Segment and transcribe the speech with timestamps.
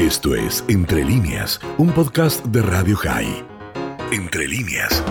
[0.00, 3.44] Esto es Entre líneas, un podcast de Radio High.
[4.10, 5.04] Entre líneas.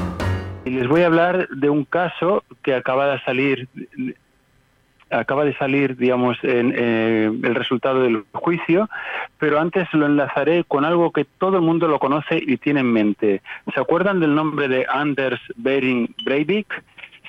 [0.66, 3.70] Les voy a hablar de un caso que acaba de salir
[5.12, 8.90] acaba de salir, digamos, eh, el resultado del juicio,
[9.38, 12.92] pero antes lo enlazaré con algo que todo el mundo lo conoce y tiene en
[12.92, 13.42] mente.
[13.72, 16.84] ¿Se acuerdan del nombre de Anders Behring Breivik?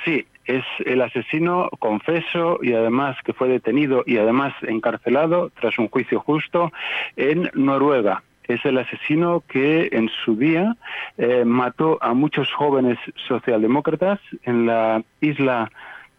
[0.06, 0.24] Sí,
[0.56, 6.20] es el asesino confeso y además que fue detenido y además encarcelado tras un juicio
[6.20, 6.72] justo
[7.16, 8.22] en Noruega.
[8.44, 10.77] Es el asesino que en su día
[11.18, 15.70] eh, mató a muchos jóvenes socialdemócratas en la isla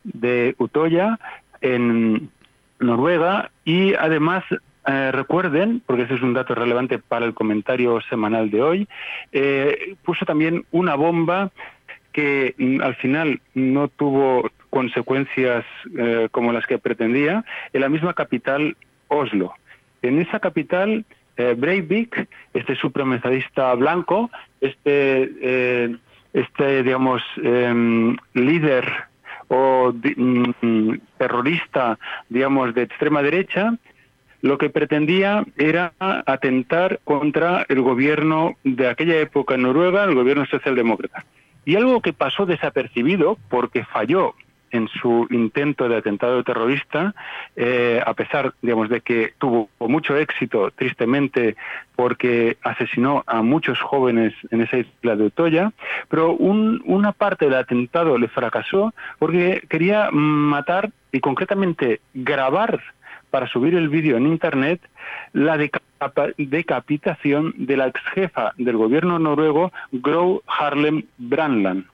[0.03, 1.19] de Utoya,
[1.59, 2.29] en
[2.79, 4.43] Noruega, y además
[4.87, 8.87] eh, recuerden, porque ese es un dato relevante para el comentario semanal de hoy,
[9.31, 11.51] eh, puso también una bomba
[12.11, 15.65] que mm, al final no tuvo consecuencias
[15.97, 17.43] eh, como las que pretendía
[17.73, 18.75] en la misma capital,
[19.07, 19.53] Oslo.
[20.01, 21.05] En esa capital,
[21.37, 25.95] eh, Breivik, este supremacista blanco, este, eh,
[26.33, 28.85] este digamos, em, líder
[29.49, 33.73] o mm, terrorista, digamos, de extrema derecha,
[34.41, 40.45] lo que pretendía era atentar contra el gobierno de aquella época en Noruega, el gobierno
[40.45, 41.25] socialdemócrata.
[41.65, 44.33] Y algo que pasó desapercibido porque falló
[44.71, 47.13] en su intento de atentado terrorista,
[47.55, 51.55] eh, a pesar, digamos, de que tuvo mucho éxito, tristemente,
[51.95, 55.71] porque asesinó a muchos jóvenes en esa isla de Utoya,
[56.09, 62.81] pero una parte del atentado le fracasó porque quería matar y concretamente grabar
[63.31, 64.81] para subir el vídeo en Internet
[65.33, 65.57] la
[66.37, 71.85] decapitación de la ex jefa del gobierno noruego, Gro Harlem Brandland.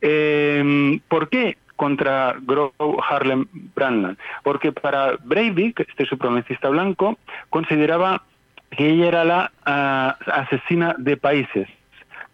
[0.00, 2.72] Em, ¿Por qué contra Gro
[3.08, 4.18] Harlem Brandland?
[4.42, 7.18] Porque para Breivik, este supremacista blanco,
[7.50, 8.22] consideraba
[8.70, 11.68] que ella era la ah, asesina de países.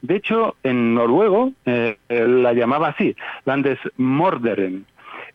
[0.03, 4.84] De hecho, en noruego eh, la llamaba así, Landesmorderen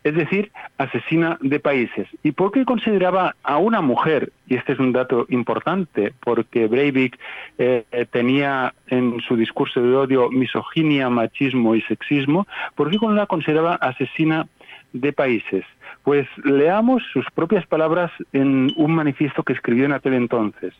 [0.04, 2.08] es decir, asesina de países.
[2.22, 7.18] ¿Y por qué consideraba a una mujer, y este es un dato importante, porque Breivik
[7.58, 13.74] eh, tenía en su discurso de odio misoginia, machismo y sexismo, ¿por qué la consideraba
[13.74, 14.46] asesina
[14.92, 15.64] de países?
[16.04, 20.74] Pues leamos sus propias palabras en un manifiesto que escribió en aquel entonces.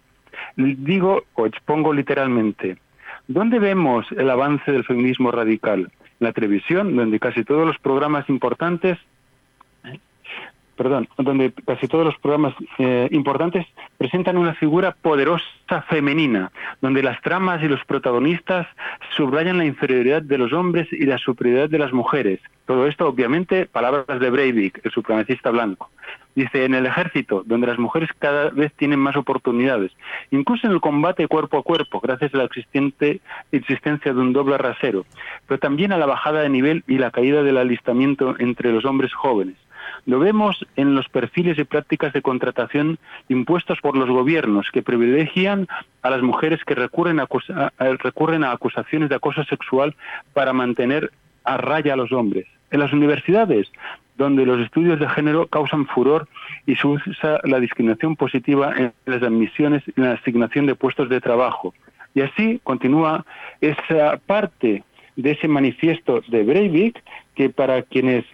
[0.56, 2.78] Digo, o expongo literalmente,
[3.26, 5.90] ¿dónde vemos el avance del feminismo radical?
[6.18, 8.98] La televisión, donde casi todos los programas importantes
[10.78, 13.66] perdón, donde casi todos los programas eh, importantes
[13.98, 18.68] presentan una figura poderosa femenina, donde las tramas y los protagonistas
[19.16, 22.40] subrayan la inferioridad de los hombres y la superioridad de las mujeres.
[22.64, 25.90] Todo esto, obviamente, palabras de Breivik, el supremacista blanco.
[26.36, 29.90] Dice, en el ejército, donde las mujeres cada vez tienen más oportunidades,
[30.30, 35.04] incluso en el combate cuerpo a cuerpo, gracias a la existencia de un doble rasero,
[35.48, 39.12] pero también a la bajada de nivel y la caída del alistamiento entre los hombres
[39.12, 39.56] jóvenes
[40.08, 42.98] lo vemos en los perfiles y prácticas de contratación
[43.28, 45.68] impuestos por los gobiernos que privilegian
[46.00, 47.28] a las mujeres que recurren a,
[47.78, 49.94] recurren a acusaciones de acoso sexual
[50.32, 51.12] para mantener
[51.44, 52.46] a raya a los hombres.
[52.70, 53.70] En las universidades,
[54.16, 56.26] donde los estudios de género causan furor
[56.64, 61.20] y se usa la discriminación positiva en las admisiones y la asignación de puestos de
[61.20, 61.74] trabajo.
[62.14, 63.26] Y así continúa
[63.60, 64.84] esa parte
[65.16, 66.98] de ese manifiesto de Breivik
[67.34, 68.24] que para quienes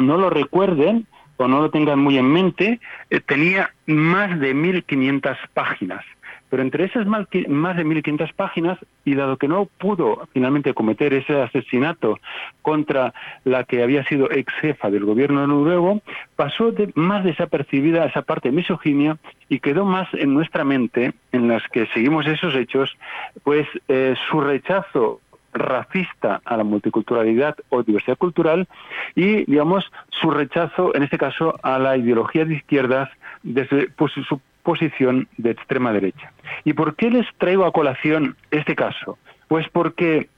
[0.00, 1.06] no lo recuerden
[1.36, 6.04] o no lo tengan muy en mente, eh, tenía más de 1.500 páginas.
[6.50, 11.40] Pero entre esas más de 1.500 páginas, y dado que no pudo finalmente cometer ese
[11.40, 12.18] asesinato
[12.60, 16.02] contra la que había sido ex jefa del gobierno noruego,
[16.36, 19.16] pasó de, más desapercibida esa parte misoginia
[19.48, 22.96] y quedó más en nuestra mente, en las que seguimos esos hechos,
[23.44, 25.20] pues eh, su rechazo
[25.52, 28.68] racista a la multiculturalidad o diversidad cultural
[29.14, 33.08] y, digamos, su rechazo, en este caso, a la ideología de izquierdas
[33.42, 36.32] desde pues, su posición de extrema derecha.
[36.64, 39.18] ¿Y por qué les traigo a colación este caso?
[39.48, 40.28] Pues porque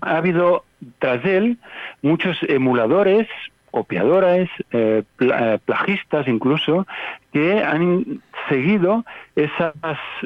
[0.00, 0.64] ha habido
[0.98, 1.58] tras él
[2.02, 3.28] muchos emuladores,
[3.70, 6.86] copiadores, eh, eh, plagistas incluso,
[7.32, 9.72] que han seguido esas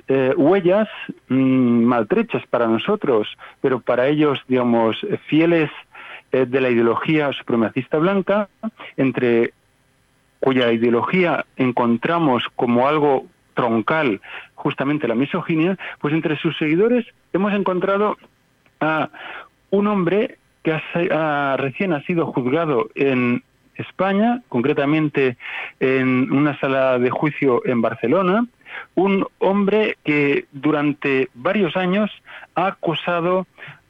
[0.09, 0.89] eh, huellas
[1.29, 3.29] mm, maltrechas para nosotros,
[3.61, 4.97] pero para ellos, digamos,
[5.29, 5.71] fieles
[6.33, 8.49] de la ideología supremacista blanca,
[8.97, 9.53] entre
[10.41, 14.21] cuya ideología encontramos como algo troncal
[14.55, 18.17] justamente la misoginia, pues entre sus seguidores hemos encontrado
[18.81, 19.09] a
[19.71, 20.73] un hombre que
[21.59, 23.43] recién ha sido juzgado en
[23.77, 25.37] España, concretamente
[25.81, 28.47] en una sala de juicio en Barcelona,
[28.95, 32.11] un hombre que durante varios años
[32.55, 33.47] ha acusado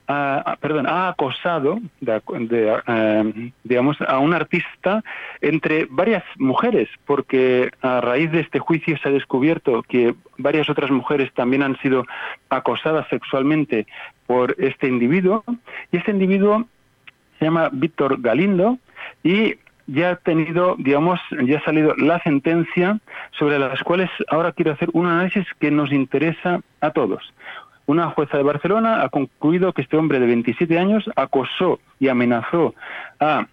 [0.06, 5.02] perdón, ha acosado, eh, digamos, a un artista
[5.40, 10.90] entre varias mujeres, porque a raíz de este juicio se ha descubierto que varias otras
[10.90, 12.04] mujeres también han sido
[12.50, 13.86] acosadas sexualmente
[14.26, 15.42] por este individuo,
[15.90, 16.66] y este individuo
[17.38, 18.78] se llama Víctor Galindo
[19.22, 19.54] y
[19.86, 22.98] ya ha tenido, digamos, ya ha salido la sentencia
[23.38, 27.32] sobre las cuales ahora quiero hacer un análisis que nos interesa a todos.
[27.86, 32.74] Una jueza de Barcelona ha concluido que este hombre de 27 años acosó y amenazó
[33.20, 33.46] a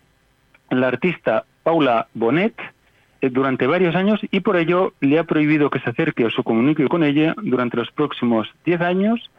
[0.69, 2.53] la artista Paula Bonet
[3.21, 6.43] eh, durante varios años y por ello le ha prohibido que se acerque o se
[6.43, 9.29] comunique con ella durante los próximos 10 años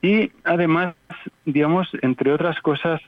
[0.00, 0.94] y además,
[1.44, 3.02] digamos, entre otras cosas,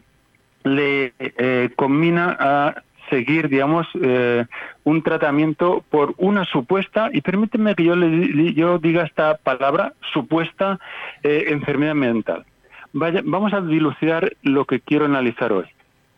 [0.63, 4.47] le eh, combina a seguir, digamos, eh,
[4.85, 10.79] un tratamiento por una supuesta, y permíteme que yo, le, yo diga esta palabra, supuesta
[11.23, 12.45] eh, enfermedad mental.
[12.93, 15.67] Vaya, vamos a dilucidar lo que quiero analizar hoy.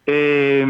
[0.06, 0.64] Eh,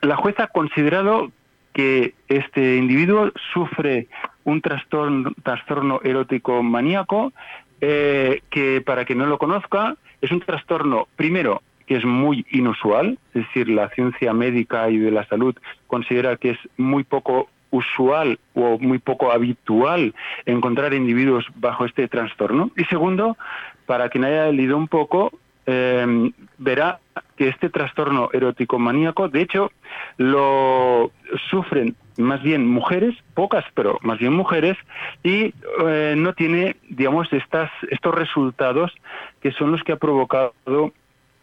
[0.00, 1.30] la jueza ha considerado
[1.72, 4.08] que este individuo sufre
[4.44, 7.32] un trastorno, trastorno erótico maníaco,
[7.80, 13.46] que para que no lo conozca, es un trastorno, primero, que es muy inusual, es
[13.46, 15.56] decir, la ciencia médica y de la salud
[15.86, 20.14] considera que es muy poco usual o muy poco habitual
[20.44, 22.70] encontrar individuos bajo este trastorno.
[22.76, 23.38] Y segundo,
[23.86, 25.32] para quien haya leído un poco,
[25.64, 26.98] em, verá
[27.36, 29.72] que este trastorno erótico maníaco, de hecho,
[30.18, 31.10] lo
[31.48, 34.76] sufren más bien mujeres, pocas, pero más bien mujeres,
[35.22, 35.54] y
[35.86, 38.92] eh, no tiene, digamos, estas, estos resultados
[39.40, 40.52] que son los que ha provocado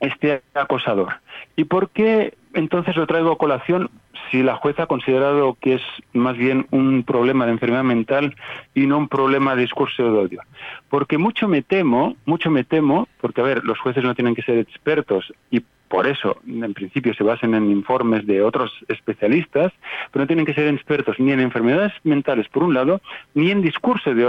[0.06, 1.16] este acosador.
[1.56, 3.90] ¿Y por qué entonces lo traigo a colación
[4.32, 5.82] si la jueza ha considerado que es
[6.14, 8.36] más bien un problema de enfermedad mental
[8.74, 10.42] y no un problema de discurso de odio?
[10.90, 14.42] Porque mucho me temo, mucho me temo, porque a ver, los jueces no tienen que
[14.44, 19.72] ser expertos y por eso, en principio, se basan en informes de otros especialistas,
[20.12, 23.02] pero no tienen que ser expertos ni en enfermedades mentales, por un lado,
[23.34, 24.26] ni en discurso de,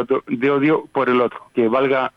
[0.51, 2.13] odio por el otro, que valga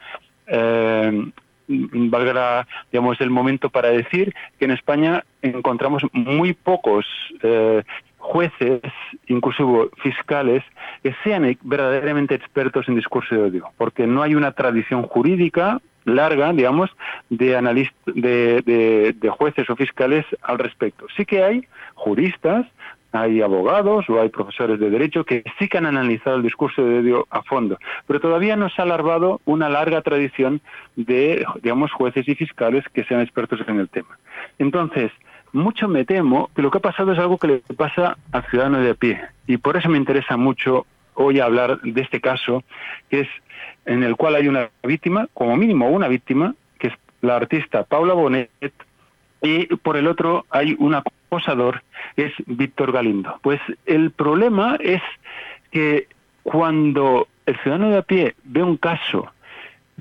[0.46, 1.32] eh,
[1.70, 7.06] valga digamos el momento para decir que en España encontramos muy pocos
[7.44, 7.84] eh,
[8.18, 8.82] jueces,
[9.28, 10.64] incluso fiscales,
[11.04, 16.52] que sean verdaderamente expertos en discurso de odio, porque no hay una tradición jurídica larga,
[16.54, 16.90] digamos,
[17.30, 21.06] de, de, de jueces o fiscales al respecto.
[21.16, 22.66] Sí que hay juristas
[23.12, 27.00] hay abogados o hay profesores de derecho que sí que han analizado el discurso de
[27.00, 27.78] odio a fondo,
[28.08, 30.62] pero todavía no se ha alargado una larga tradición
[30.96, 34.18] de, digamos, jueces y fiscales que sean expertos en el tema.
[34.60, 35.12] Entonces,
[35.52, 38.80] mucho me temo que lo que ha pasado es algo que le pasa al ciudadano
[38.80, 40.86] de a pie, y por eso me interesa mucho
[41.16, 42.64] hoy hablar de este caso,
[43.10, 43.28] que es
[43.86, 48.14] en el cual hay una víctima, como mínimo una víctima, que es la artista Paula
[48.14, 48.50] Bonet,
[49.42, 51.84] y por el otro hay una acosador
[52.16, 53.40] es Víctor Galindo.
[53.42, 55.02] Pues el problema es
[55.72, 56.08] que
[56.44, 59.32] cuando el ciudadano de a pie ve un caso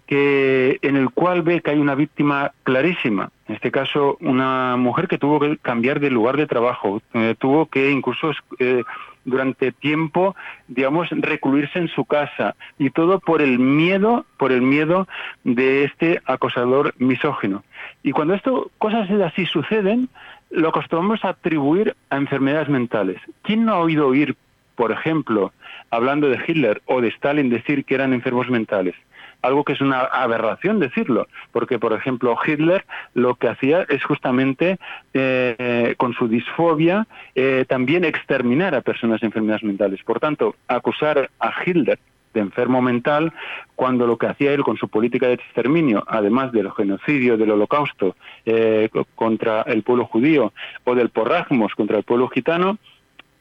[0.06, 5.06] que en el cual ve que hay una víctima clarísima, en este caso una mujer
[5.06, 8.84] que tuvo que cambiar de lugar de trabajo, eh, tuvo que incluso eh,
[9.26, 10.34] durante tiempo,
[10.66, 15.06] digamos, recluirse en su casa y todo por el miedo, por el miedo
[15.44, 17.62] de este acosador misógino.
[18.02, 20.08] Y cuando esto cosas así suceden,
[20.50, 23.20] lo acostumbramos a atribuir a enfermedades mentales.
[23.42, 24.36] ¿Quién no ha oído oír,
[24.76, 25.52] por ejemplo,
[25.90, 28.94] hablando de Hitler o de Stalin, decir que eran enfermos mentales?
[29.40, 34.78] Algo que es una aberración decirlo, porque, por ejemplo, Hitler lo que hacía es justamente,
[35.14, 40.02] eh, con su disfobia, eh, también exterminar a personas enfermedades mentales.
[40.02, 42.00] Por tanto, acusar a Hitler
[42.38, 43.32] de enfermo mental,
[43.74, 48.16] cuando lo que hacía él con su política de exterminio, además del genocidio, del holocausto
[48.46, 50.52] eh, contra el pueblo judío
[50.84, 52.78] o del porragmos contra el pueblo gitano,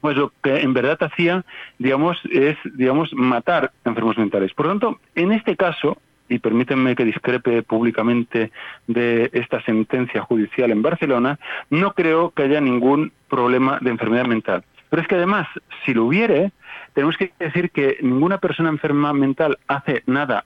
[0.02, 1.44] pues lo que en verdad hacía,
[1.80, 4.54] digamos, es, digamos, matar enfermos mentales.
[4.54, 5.98] Por lo tanto, en este caso,
[6.30, 8.52] y permítanme que discrepe públicamente
[8.88, 11.40] de esta sentencia judicial en Barcelona,
[11.70, 14.64] no creo que haya ningún problema de enfermedad mental.
[14.90, 15.48] Pero es que además,
[15.86, 16.52] si lo hubiere,
[16.94, 20.46] tenemos que decir que ninguna persona enferma mental hace nada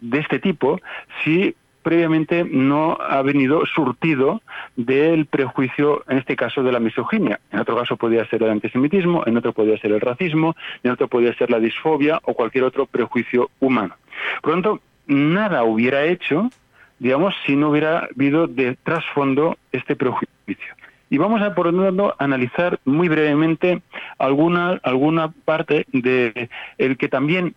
[0.00, 0.80] de este tipo
[1.22, 4.42] si previamente no ha venido surtido
[4.76, 7.40] del prejuicio, en este caso de la misoginia.
[7.50, 11.08] En otro caso podría ser el antisemitismo, en otro podría ser el racismo, en otro
[11.08, 13.96] podría ser la disfobia o cualquier otro prejuicio humano.
[14.42, 16.50] Por lo tanto, nada hubiera hecho,
[16.98, 20.74] digamos, si no hubiera habido de trasfondo este prejuicio.
[21.10, 23.82] Y vamos a, por lo tanto, analizar muy brevemente
[24.18, 26.48] alguna, alguna parte de
[26.78, 27.54] el que también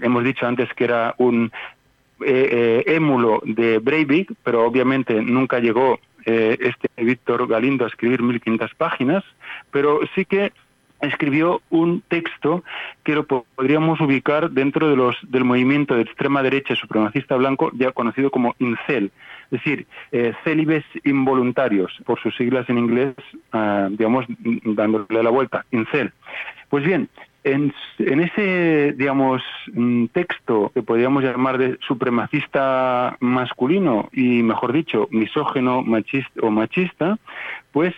[0.00, 1.52] hemos dicho antes que era un
[2.24, 9.22] eh, émulo de Breivik, pero obviamente nunca llegó este Víctor Galindo a escribir 1500 páginas,
[9.70, 10.52] pero sí que
[11.00, 12.64] escribió un texto
[13.02, 17.92] que lo podríamos ubicar dentro de los, del movimiento de extrema derecha supremacista blanco, ya
[17.92, 19.10] conocido como INCEL,
[19.44, 23.14] es decir, eh, célibes involuntarios, por sus siglas en inglés,
[23.52, 24.26] ah, digamos,
[24.64, 26.12] dándole la vuelta, INCEL.
[26.68, 27.08] Pues bien,
[27.44, 35.08] en, en, ese, digamos, mm, texto que podríamos llamar de supremacista masculino y, mejor dicho,
[35.10, 37.18] misógeno machista, o machista,
[37.72, 37.94] pues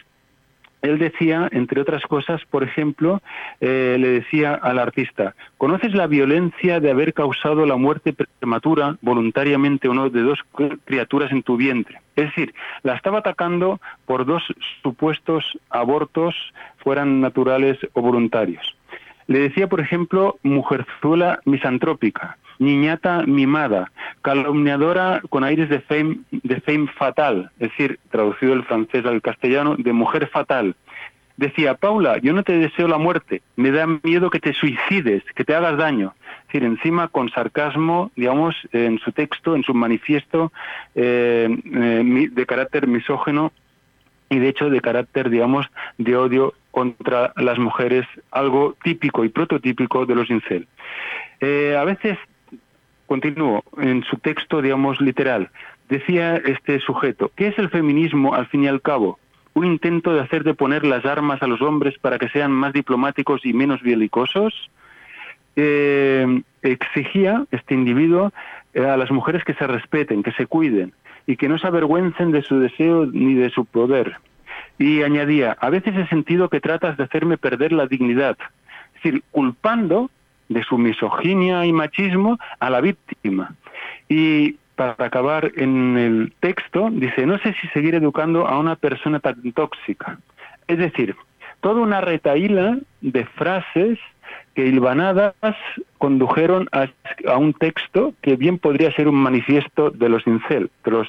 [0.82, 3.20] él decía, entre otras cosas, por ejemplo,
[3.60, 9.88] eh, le decía al artista, ¿conoces la violencia de haber causado la muerte prematura, voluntariamente
[9.88, 10.38] o no, de dos
[10.84, 12.00] criaturas en tu vientre?
[12.14, 14.42] Es decir, la estaba atacando por dos
[14.82, 16.34] supuestos abortos,
[16.78, 18.76] fueran naturales o voluntarios.
[19.26, 23.90] Le decía, por ejemplo, mujerzuela misantrópica, niñata mimada,
[24.22, 29.76] calumniadora con aires de fame, de fame fatal, es decir, traducido del francés al castellano,
[29.76, 30.76] de mujer fatal.
[31.36, 35.44] Decía, Paula, yo no te deseo la muerte, me da miedo que te suicides, que
[35.44, 36.14] te hagas daño.
[36.40, 40.50] Es decir, encima con sarcasmo, digamos, en su texto, en su manifiesto
[40.94, 43.52] eh, eh, de carácter misógeno
[44.28, 45.66] y de hecho de carácter, digamos,
[45.98, 50.66] de odio contra las mujeres, algo típico y prototípico de los incel.
[51.40, 52.18] Eh, a veces,
[53.06, 55.50] continúo, en su texto, digamos, literal,
[55.88, 59.18] decía este sujeto, ¿qué es el feminismo al fin y al cabo?
[59.54, 62.72] Un intento de hacer de poner las armas a los hombres para que sean más
[62.72, 64.70] diplomáticos y menos belicosos.
[65.58, 68.32] Eh, exigía este individuo
[68.76, 70.92] a las mujeres que se respeten, que se cuiden,
[71.26, 74.16] y que no se avergüencen de su deseo ni de su poder.
[74.78, 78.36] Y añadía, a veces he sentido que tratas de hacerme perder la dignidad,
[78.94, 80.10] es decir, culpando
[80.48, 83.54] de su misoginia y machismo a la víctima.
[84.08, 89.20] Y para acabar en el texto, dice, no sé si seguir educando a una persona
[89.20, 90.18] tan tóxica.
[90.68, 91.16] Es decir,
[91.60, 93.98] toda una retaíla de frases
[94.54, 95.34] que hilvanadas
[95.98, 96.88] condujeron a,
[97.36, 101.08] un texto que bien podría ser un manifiesto de los incel, de los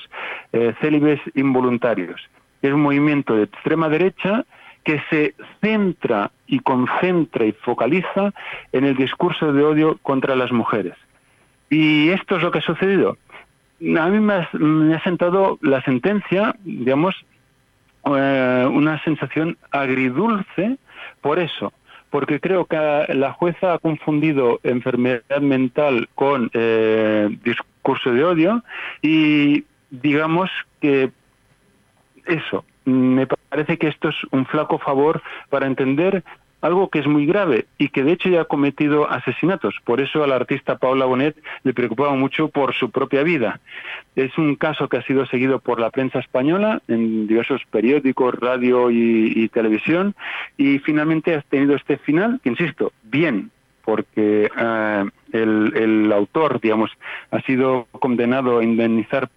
[0.51, 2.21] eh, involuntarios.
[2.61, 4.45] Es un movimiento de extrema derecha
[4.83, 8.33] que se centra y concentra y focaliza
[8.71, 10.95] en el discurso de odio contra las mujeres.
[11.69, 13.17] Y esto es lo que ha sucedido.
[13.81, 17.15] A mí me ha, sentado la sentencia, digamos,
[18.05, 20.77] eh, una sensación agridulce
[21.21, 21.73] por eso,
[22.09, 22.77] porque creo que
[23.13, 28.63] la jueza ha confundido enfermedad mental con eh, discurso de odio
[29.01, 30.49] y digamos
[30.79, 31.11] que
[32.25, 36.23] eso, me parece que esto es un flaco favor para entender
[36.61, 39.75] algo que es muy grave y que de hecho ya ha cometido asesinatos.
[39.83, 43.59] Por eso a la artista Paula Bonet le preocupaba mucho por su propia vida.
[44.15, 48.89] Es un caso que ha sido seguido por la prensa española en diversos periódicos, radio
[48.89, 50.15] y, televisión
[50.57, 53.51] y finalmente ha tenido este final, que insisto, bien,
[53.87, 56.91] porque eh, el, autor, digamos,
[57.31, 59.29] ha sido condenado a indemnizar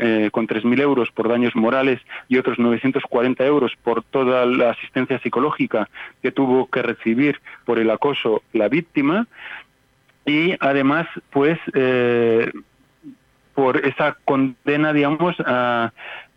[0.00, 5.18] eh, con 3.000 euros por daños morales y otros 940 euros por toda la asistencia
[5.18, 5.90] psicológica
[6.22, 9.26] que tuvo que recibir por el acoso la víctima.
[10.24, 12.48] Y además, pues, eh,
[13.56, 15.90] por esa condena, digamos, a,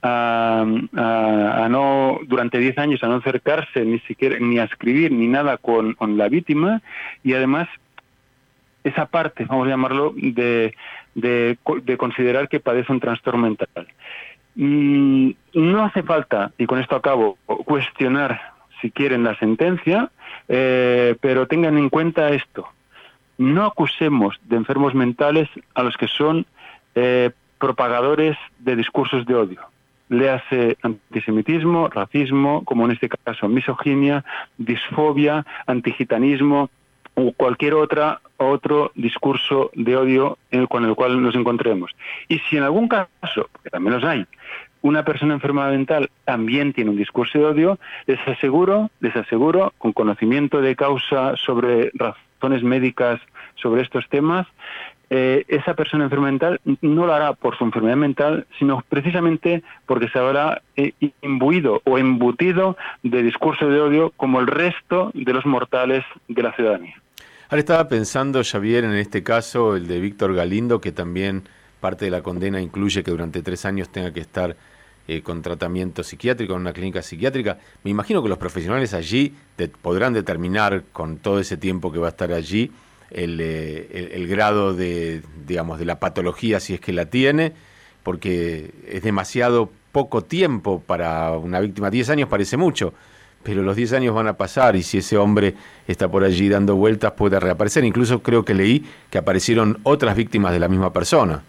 [0.04, 5.58] a, no durante 10 años a no acercarse ni siquiera ni a escribir ni nada
[5.58, 6.82] con, la víctima
[7.24, 7.70] y además
[8.84, 10.76] esa parte, vamos a llamarlo, de,
[11.16, 13.88] de, considerar que padece un trastorno mental.
[14.56, 18.42] Mm, no hace falta, y con esto acabo, cuestionar
[18.82, 20.12] si quieren la sentencia,
[20.50, 22.68] eh, pero tengan en cuenta esto.
[23.38, 26.46] No acusemos de enfermos mentales a los que son
[26.96, 29.73] eh, propagadores de discursos de odio.
[30.14, 34.24] Léase antisemitismo, racismo, como en este caso misoginia,
[34.58, 36.70] disfobia, antigitanismo,
[37.16, 40.38] o cualquier otra otro discurso de odio
[40.70, 41.92] con el cual nos encontremos.
[42.28, 44.26] Y si en algún caso, que también los hay,
[44.82, 49.94] una persona enferma mental también tiene un discurso de odio, les aseguro, les aseguro, con
[49.94, 53.22] conocimiento de causa sobre razones médicas
[53.56, 54.46] sobre estos temas,
[55.16, 60.10] eh, esa persona enferma mental no lo hará por su enfermedad mental, sino precisamente porque
[60.10, 65.46] se habrá eh, imbuido o embutido de discurso de odio como el resto de los
[65.46, 66.96] mortales de la ciudadanía.
[67.48, 71.44] Ahora estaba pensando, Javier, en este caso, el de Víctor Galindo, que también
[71.80, 74.56] parte de la condena incluye que durante tres años tenga que estar
[75.08, 77.60] eh, con tratamiento psiquiátrico en una clínica psiquiátrica.
[77.84, 79.36] Me imagino que los profesionales allí
[79.84, 82.72] podrán determinar con todo ese tiempo que va a estar allí
[83.14, 87.54] el, el, grado de, digamos, de la patología si es que la tiene,
[88.04, 91.90] porque es demasiado poco tiempo para una víctima.
[91.90, 92.94] 10 años parece mucho,
[93.44, 95.54] pero los 10 años van a pasar y si ese hombre
[95.88, 97.86] está por allí dando vueltas puede reaparecer.
[97.86, 101.44] Incluso creo que leí que aparecieron otras víctimas de la misma persona.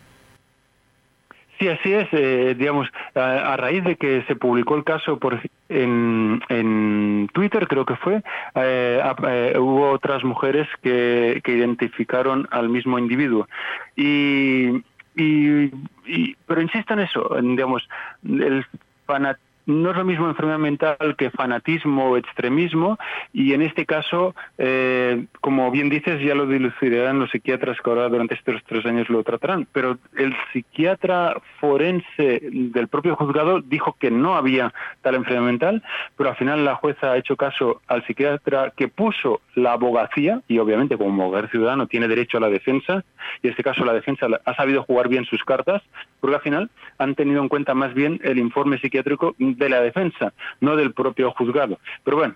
[1.64, 2.08] Sí, así es.
[2.12, 5.40] Eh, digamos, a, raíz de que se publicó el caso por,
[5.70, 8.22] en, en Twitter, creo que fue,
[8.54, 13.48] eh, eh, hubo otras mujeres que, que identificaron al mismo individuo.
[13.96, 14.82] Y,
[15.16, 15.72] y,
[16.04, 17.88] y, pero insisto en eso, digamos,
[18.24, 18.66] el
[19.06, 22.98] fanatismo no es lo mismo enfermedad mental que fanatismo o extremismo
[23.32, 28.08] y en este caso, eh, como bien dices, ya lo dilucidarán los psiquiatras que ahora
[28.08, 34.10] durante estos tres años lo tratarán, pero el psiquiatra forense del propio juzgado dijo que
[34.10, 35.82] no había tal enfermedad mental,
[36.16, 40.58] pero al final la jueza ha hecho caso al psiquiatra que puso la abogacía y
[40.58, 43.04] obviamente como abogado ciudadano tiene derecho a la defensa
[43.42, 45.82] y en este caso la defensa ha sabido jugar bien sus cartas
[46.20, 50.32] porque al final han tenido en cuenta más bien el informe psiquiátrico de la defensa,
[50.60, 51.78] no del propio juzgado.
[52.02, 52.34] Pero bueno,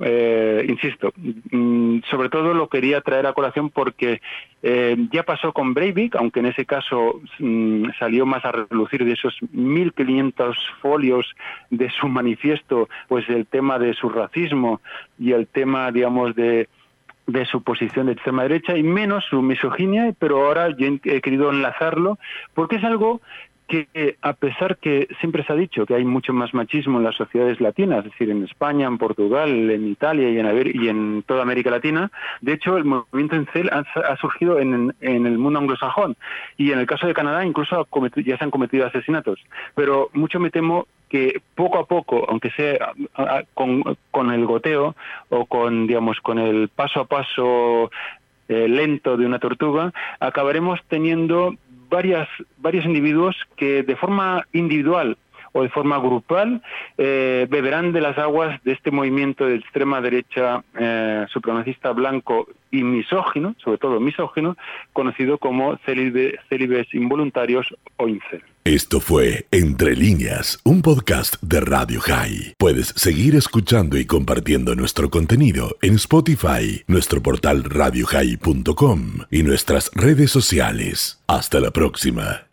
[0.00, 4.20] eh, insisto, mm, sobre todo lo quería traer a colación porque
[4.62, 9.12] eh, ya pasó con Breivik, aunque en ese caso mm, salió más a relucir de
[9.12, 11.34] esos 1.500 folios
[11.70, 14.80] de su manifiesto, pues el tema de su racismo
[15.18, 16.68] y el tema, digamos, de
[17.28, 21.50] de su posición de extrema derecha y menos su misoginia, pero ahora yo he querido
[21.50, 22.18] enlazarlo
[22.54, 23.20] porque es algo
[23.68, 27.14] que a pesar que siempre se ha dicho que hay mucho más machismo en las
[27.16, 31.42] sociedades latinas, es decir, en España, en Portugal, en Italia y en, y en toda
[31.42, 32.10] América Latina,
[32.40, 36.16] de hecho el movimiento en CEL ha, surgido en, el mundo anglosajón
[36.56, 37.86] y en el caso de Canadá incluso
[38.24, 39.38] ya se han cometido asesinatos.
[39.74, 42.92] Pero mucho me temo que poco a poco, aunque sea
[43.52, 44.96] con, con el goteo
[45.28, 47.90] o con, digamos, con el paso a paso
[48.48, 51.54] eh, lento de una tortuga, acabaremos teniendo
[51.88, 52.28] varias,
[52.58, 55.16] varios individuos que de forma individual
[55.52, 56.62] o de forma grupal
[56.96, 62.82] eh, beberán de las aguas de este movimiento de extrema derecha eh, supremacista blanco y
[62.82, 64.56] misógino, sobre todo misógino,
[64.92, 68.42] conocido como célibes involuntarios o incel.
[68.64, 72.54] Esto fue Entre líneas, un podcast de Radio High.
[72.58, 80.30] Puedes seguir escuchando y compartiendo nuestro contenido en Spotify, nuestro portal radiohigh.com y nuestras redes
[80.30, 81.22] sociales.
[81.26, 82.47] Hasta la próxima.